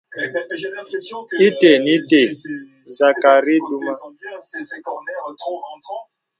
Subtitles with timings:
[1.47, 2.21] Ite nə̀ ite
[2.95, 3.91] zakari dumə.